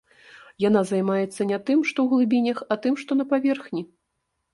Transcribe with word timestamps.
Яна 0.61 0.81
займаецца 0.91 1.41
не 1.51 1.59
тым, 1.67 1.83
што 1.89 1.97
ў 2.05 2.07
глыбінях, 2.13 2.63
а 2.73 2.79
тым, 2.87 2.97
што 3.03 3.19
на 3.21 3.27
паверхні. 3.35 3.85